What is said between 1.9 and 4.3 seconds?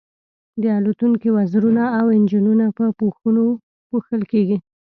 او انجنونه په پوښونو پوښل